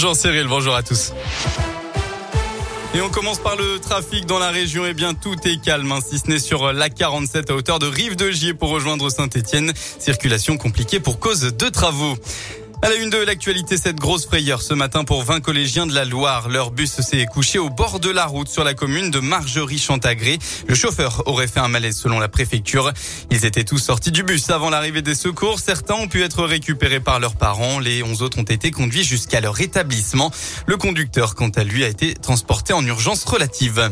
Bonjour 0.00 0.14
Cyril, 0.14 0.46
bonjour 0.46 0.76
à 0.76 0.84
tous. 0.84 1.12
Et 2.94 3.00
on 3.00 3.08
commence 3.08 3.40
par 3.40 3.56
le 3.56 3.80
trafic 3.80 4.26
dans 4.26 4.38
la 4.38 4.50
région. 4.50 4.86
Eh 4.86 4.94
bien, 4.94 5.12
tout 5.12 5.34
est 5.44 5.60
calme, 5.60 5.90
hein, 5.90 5.98
si 6.00 6.20
ce 6.20 6.28
n'est 6.28 6.38
sur 6.38 6.72
la 6.72 6.88
47 6.88 7.50
à 7.50 7.54
hauteur 7.56 7.80
de 7.80 7.86
Rive 7.88 8.14
de 8.14 8.30
Gier 8.30 8.54
pour 8.54 8.68
rejoindre 8.68 9.10
Saint-Etienne. 9.10 9.72
Circulation 9.98 10.56
compliquée 10.56 11.00
pour 11.00 11.18
cause 11.18 11.40
de 11.40 11.68
travaux. 11.68 12.14
À 12.80 12.90
la 12.90 12.94
une 12.94 13.10
de 13.10 13.18
l'actualité, 13.18 13.76
cette 13.76 13.96
grosse 13.96 14.26
frayeur 14.26 14.62
ce 14.62 14.72
matin 14.72 15.02
pour 15.02 15.24
20 15.24 15.40
collégiens 15.40 15.86
de 15.86 15.94
la 15.94 16.04
Loire. 16.04 16.48
Leur 16.48 16.70
bus 16.70 17.00
s'est 17.00 17.26
couché 17.26 17.58
au 17.58 17.70
bord 17.70 17.98
de 17.98 18.08
la 18.08 18.24
route 18.24 18.48
sur 18.48 18.62
la 18.62 18.74
commune 18.74 19.10
de 19.10 19.18
Margerie-Chantagré. 19.18 20.38
Le 20.68 20.74
chauffeur 20.76 21.24
aurait 21.26 21.48
fait 21.48 21.58
un 21.58 21.66
malaise 21.66 21.96
selon 21.96 22.20
la 22.20 22.28
préfecture. 22.28 22.92
Ils 23.32 23.44
étaient 23.44 23.64
tous 23.64 23.78
sortis 23.78 24.12
du 24.12 24.22
bus 24.22 24.48
avant 24.50 24.70
l'arrivée 24.70 25.02
des 25.02 25.16
secours. 25.16 25.58
Certains 25.58 25.96
ont 25.96 26.06
pu 26.06 26.22
être 26.22 26.44
récupérés 26.44 27.00
par 27.00 27.18
leurs 27.18 27.34
parents. 27.34 27.80
Les 27.80 28.04
11 28.04 28.22
autres 28.22 28.38
ont 28.38 28.42
été 28.42 28.70
conduits 28.70 29.02
jusqu'à 29.02 29.40
leur 29.40 29.60
établissement. 29.60 30.30
Le 30.66 30.76
conducteur, 30.76 31.34
quant 31.34 31.50
à 31.50 31.64
lui, 31.64 31.82
a 31.82 31.88
été 31.88 32.14
transporté 32.14 32.74
en 32.74 32.86
urgence 32.86 33.24
relative. 33.24 33.90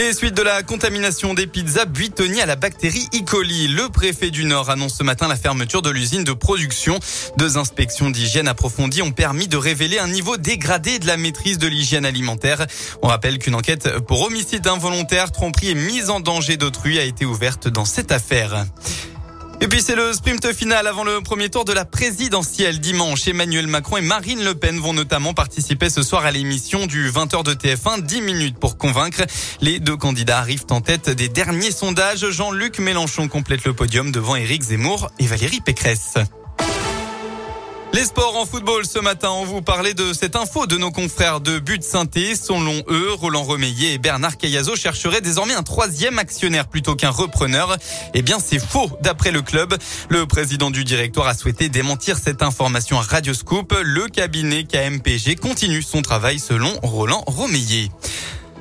Les 0.00 0.14
suites 0.14 0.34
de 0.34 0.40
la 0.40 0.62
contamination 0.62 1.34
des 1.34 1.46
pizzas 1.46 1.84
buitonies 1.84 2.40
à 2.40 2.46
la 2.46 2.56
bactérie 2.56 3.06
E. 3.14 3.22
coli. 3.22 3.68
Le 3.68 3.90
préfet 3.90 4.30
du 4.30 4.46
Nord 4.46 4.70
annonce 4.70 4.96
ce 4.96 5.02
matin 5.02 5.28
la 5.28 5.36
fermeture 5.36 5.82
de 5.82 5.90
l'usine 5.90 6.24
de 6.24 6.32
production. 6.32 6.98
Deux 7.36 7.58
inspections 7.58 8.08
d'hygiène 8.08 8.48
approfondies 8.48 9.02
ont 9.02 9.12
permis 9.12 9.46
de 9.46 9.58
révéler 9.58 9.98
un 9.98 10.08
niveau 10.08 10.38
dégradé 10.38 11.00
de 11.00 11.06
la 11.06 11.18
maîtrise 11.18 11.58
de 11.58 11.68
l'hygiène 11.68 12.06
alimentaire. 12.06 12.66
On 13.02 13.08
rappelle 13.08 13.38
qu'une 13.38 13.54
enquête 13.54 13.98
pour 14.06 14.22
homicide 14.22 14.66
involontaire, 14.66 15.32
tromperie 15.32 15.68
et 15.68 15.74
mise 15.74 16.08
en 16.08 16.20
danger 16.20 16.56
d'autrui 16.56 16.98
a 16.98 17.04
été 17.04 17.26
ouverte 17.26 17.68
dans 17.68 17.84
cette 17.84 18.10
affaire. 18.10 18.64
Et 19.62 19.68
puis 19.68 19.82
c'est 19.82 19.94
le 19.94 20.12
sprint 20.14 20.54
final 20.54 20.86
avant 20.86 21.04
le 21.04 21.20
premier 21.20 21.50
tour 21.50 21.66
de 21.66 21.74
la 21.74 21.84
présidentielle 21.84 22.80
dimanche. 22.80 23.28
Emmanuel 23.28 23.66
Macron 23.66 23.98
et 23.98 24.00
Marine 24.00 24.42
Le 24.42 24.54
Pen 24.54 24.78
vont 24.78 24.94
notamment 24.94 25.34
participer 25.34 25.90
ce 25.90 26.02
soir 26.02 26.24
à 26.24 26.30
l'émission 26.30 26.86
du 26.86 27.10
20h 27.10 27.44
de 27.44 27.52
TF1 27.52 28.00
10 28.00 28.22
minutes 28.22 28.58
pour 28.58 28.78
convaincre. 28.78 29.22
Les 29.60 29.78
deux 29.78 29.98
candidats 29.98 30.38
arrivent 30.38 30.64
en 30.70 30.80
tête 30.80 31.10
des 31.10 31.28
derniers 31.28 31.72
sondages. 31.72 32.30
Jean-Luc 32.30 32.78
Mélenchon 32.78 33.28
complète 33.28 33.64
le 33.64 33.74
podium 33.74 34.10
devant 34.10 34.34
Éric 34.34 34.62
Zemmour 34.62 35.10
et 35.18 35.26
Valérie 35.26 35.60
Pécresse. 35.60 36.14
Les 37.92 38.04
sports 38.04 38.36
en 38.36 38.46
football 38.46 38.86
ce 38.86 39.00
matin, 39.00 39.30
on 39.30 39.44
vous 39.44 39.62
parlait 39.62 39.94
de 39.94 40.12
cette 40.12 40.36
info 40.36 40.66
de 40.66 40.76
nos 40.76 40.92
confrères 40.92 41.40
de 41.40 41.58
But 41.58 41.82
Synthé. 41.82 42.36
Selon 42.36 42.82
eux, 42.88 43.12
Roland 43.14 43.42
Remeillet 43.42 43.94
et 43.94 43.98
Bernard 43.98 44.36
Cayazo 44.36 44.76
chercheraient 44.76 45.20
désormais 45.20 45.54
un 45.54 45.64
troisième 45.64 46.20
actionnaire 46.20 46.68
plutôt 46.68 46.94
qu'un 46.94 47.10
repreneur. 47.10 47.76
Eh 48.14 48.22
bien, 48.22 48.38
c'est 48.38 48.60
faux 48.60 48.88
d'après 49.02 49.32
le 49.32 49.42
club. 49.42 49.74
Le 50.08 50.24
président 50.26 50.70
du 50.70 50.84
directoire 50.84 51.26
a 51.26 51.34
souhaité 51.34 51.68
démentir 51.68 52.16
cette 52.16 52.42
information 52.42 52.96
à 52.98 53.02
Radio 53.02 53.34
Scoop. 53.34 53.74
Le 53.82 54.06
cabinet 54.06 54.62
KMPG 54.64 55.34
continue 55.34 55.82
son 55.82 56.00
travail 56.00 56.38
selon 56.38 56.72
Roland 56.82 57.24
Remeillet. 57.26 57.90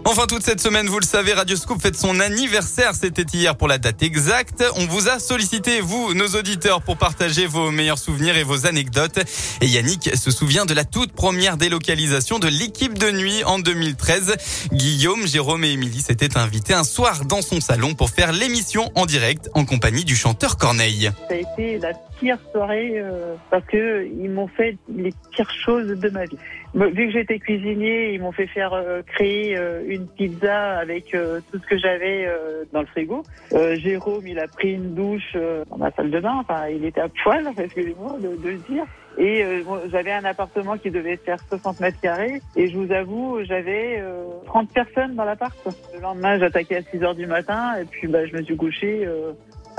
Enfin, 0.05 0.25
toute 0.27 0.41
cette 0.41 0.61
semaine, 0.61 0.87
vous 0.87 0.99
le 0.99 1.05
savez, 1.05 1.33
Radio 1.33 1.55
Scoop 1.55 1.81
fête 1.81 1.95
son 1.95 2.19
anniversaire. 2.19 2.95
C'était 2.95 3.25
hier 3.33 3.55
pour 3.55 3.67
la 3.67 3.77
date 3.77 4.01
exacte. 4.01 4.63
On 4.75 4.85
vous 4.85 5.07
a 5.07 5.19
sollicité, 5.19 5.81
vous, 5.81 6.13
nos 6.13 6.27
auditeurs, 6.29 6.81
pour 6.81 6.97
partager 6.97 7.45
vos 7.45 7.69
meilleurs 7.69 7.99
souvenirs 7.99 8.37
et 8.37 8.43
vos 8.43 8.65
anecdotes. 8.65 9.19
Et 9.61 9.67
Yannick 9.67 10.15
se 10.15 10.31
souvient 10.31 10.65
de 10.65 10.73
la 10.73 10.85
toute 10.85 11.11
première 11.11 11.57
délocalisation 11.57 12.39
de 12.39 12.47
l'équipe 12.47 12.97
de 12.97 13.11
nuit 13.11 13.43
en 13.43 13.59
2013. 13.59 14.69
Guillaume, 14.71 15.27
Jérôme 15.27 15.63
et 15.63 15.71
Émilie 15.71 16.01
s'étaient 16.01 16.37
invités 16.37 16.73
un 16.73 16.83
soir 16.83 17.25
dans 17.25 17.41
son 17.41 17.59
salon 17.59 17.93
pour 17.93 18.09
faire 18.09 18.31
l'émission 18.31 18.89
en 18.95 19.05
direct 19.05 19.49
en 19.53 19.65
compagnie 19.65 20.05
du 20.05 20.15
chanteur 20.15 20.57
Corneille. 20.57 21.11
Ça 21.27 21.35
a 21.35 21.37
été 21.37 21.77
la 21.77 21.93
pire 22.19 22.39
soirée 22.51 22.93
euh, 22.95 23.35
parce 23.51 23.65
que 23.65 24.07
ils 24.19 24.29
m'ont 24.29 24.47
fait 24.47 24.77
les 24.93 25.13
pires 25.31 25.51
choses 25.51 25.87
de 25.87 26.09
ma 26.09 26.25
vie. 26.25 26.37
Vu 26.75 27.07
que 27.07 27.11
j'étais 27.11 27.39
cuisinier, 27.39 28.13
ils 28.13 28.21
m'ont 28.21 28.31
fait 28.31 28.45
faire 28.45 28.73
euh, 28.73 29.01
créer 29.01 29.57
euh, 29.57 29.81
une 29.87 30.07
pizza 30.07 30.77
avec 30.77 31.15
euh, 31.15 31.41
tout 31.51 31.57
ce 31.57 31.65
que 31.65 31.77
j'avais 31.77 32.27
euh, 32.27 32.63
dans 32.71 32.81
le 32.81 32.85
frigo. 32.85 33.23
Jérôme, 33.51 34.27
il 34.27 34.37
a 34.37 34.47
pris 34.47 34.73
une 34.73 34.93
douche 34.93 35.35
dans 35.69 35.77
ma 35.77 35.91
salle 35.91 36.11
de 36.11 36.19
bain. 36.19 36.37
Enfin, 36.39 36.67
il 36.67 36.85
était 36.85 37.01
à 37.01 37.09
poil, 37.23 37.47
excusez-moi 37.57 38.17
de, 38.19 38.35
de 38.35 38.49
le 38.49 38.57
dire. 38.69 38.85
Et 39.17 39.43
j'avais 39.91 40.11
un 40.11 40.23
appartement 40.23 40.77
qui 40.77 40.91
devait 40.91 41.17
faire 41.17 41.39
60 41.49 41.79
mètres 41.79 41.99
carrés. 41.99 42.41
Et 42.55 42.69
je 42.69 42.77
vous 42.77 42.91
avoue, 42.91 43.39
j'avais 43.43 44.01
30 44.45 44.71
personnes 44.71 45.15
dans 45.15 45.25
l'appart. 45.25 45.57
Le 45.93 45.99
lendemain, 45.99 46.37
j'attaquais 46.37 46.77
à 46.77 46.81
6 46.83 47.03
heures 47.03 47.15
du 47.15 47.25
matin. 47.25 47.75
Et 47.81 47.85
puis, 47.85 48.07
bah, 48.07 48.25
je 48.27 48.37
me 48.37 48.43
suis 48.43 48.55
couché 48.55 49.05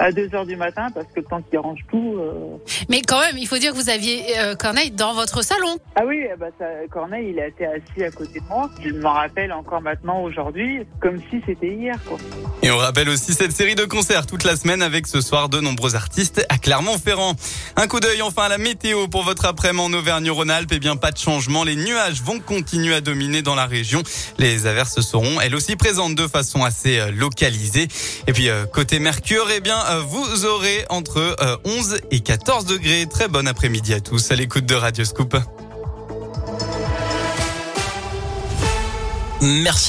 à 0.01 0.13
2 0.13 0.35
heures 0.35 0.47
du 0.47 0.57
matin 0.57 0.89
parce 0.95 1.07
que 1.15 1.21
quand 1.21 1.43
il 1.53 1.59
range 1.59 1.81
tout. 1.91 2.17
Euh... 2.19 2.57
Mais 2.89 3.03
quand 3.03 3.21
même, 3.21 3.37
il 3.39 3.47
faut 3.47 3.59
dire 3.59 3.73
que 3.73 3.77
vous 3.77 3.91
aviez 3.91 4.39
euh, 4.39 4.55
Corneille 4.55 4.91
dans 4.91 5.15
votre 5.15 5.43
salon. 5.43 5.79
Ah 5.95 6.03
oui, 6.07 6.25
bah, 6.39 6.47
ça, 6.59 6.67
Corneille, 6.91 7.31
il 7.31 7.41
a 7.41 7.47
été 7.47 7.67
assis 7.67 8.05
à 8.05 8.11
côté 8.11 8.41
de 8.41 8.45
moi. 8.47 8.71
Je 8.83 8.91
m'en 8.95 9.13
rappelle 9.13 9.53
encore 9.53 9.81
maintenant 9.81 10.23
aujourd'hui, 10.23 10.87
comme 11.01 11.19
si 11.31 11.43
c'était 11.47 11.75
hier. 11.75 11.97
Quoi. 12.07 12.19
Et 12.63 12.71
on 12.71 12.77
rappelle 12.77 13.09
aussi 13.09 13.35
cette 13.35 13.53
série 13.53 13.75
de 13.75 13.85
concerts 13.85 14.27
toute 14.27 14.45
la 14.45 14.57
semaine 14.57 14.83
avec 14.83 15.07
ce 15.07 15.21
soir 15.21 15.49
de 15.49 15.61
nombreux 15.61 15.95
artistes 15.95 16.45
à 16.49 16.59
Clermont-Ferrand. 16.59 17.35
Un 17.77 17.87
coup 17.87 18.01
d'œil 18.01 18.23
enfin 18.23 18.45
à 18.45 18.49
la 18.49 18.59
météo 18.59 19.09
pour 19.09 19.23
votre 19.23 19.45
après-midi 19.45 19.71
en 19.79 19.93
Auvergne-Rhône-Alpes. 19.93 20.71
Eh 20.73 20.79
bien, 20.79 20.97
pas 20.97 21.13
de 21.13 21.19
changement. 21.19 21.65
Les 21.65 21.77
nuages 21.77 22.23
vont 22.23 22.41
continuer 22.41 22.95
à 22.95 23.01
dominer 23.01 23.43
dans 23.43 23.55
la 23.55 23.67
région. 23.67 24.03
Les 24.39 24.67
averses 24.67 25.01
seront 25.01 25.41
elles 25.41 25.55
aussi 25.55 25.77
présentes 25.77 26.15
de 26.15 26.27
façon 26.27 26.65
assez 26.65 26.99
euh, 26.99 27.11
localisée. 27.13 27.89
Et 28.27 28.33
puis, 28.33 28.49
euh, 28.49 28.67
côté 28.67 28.99
Mercure, 28.99 29.47
eh 29.55 29.61
bien, 29.61 29.79
vous 29.99 30.45
aurez 30.45 30.85
entre 30.89 31.37
11 31.65 32.01
et 32.11 32.21
14 32.21 32.67
degrés. 32.67 33.07
Très 33.11 33.29
bon 33.29 33.47
après-midi 33.49 33.95
à 33.95 34.01
tous 34.01 34.31
à 34.31 34.37
l'écoute 34.37 34.67
de 34.67 34.75
Radio 34.75 35.05
Scoop. 35.05 35.37
Merci. 39.43 39.89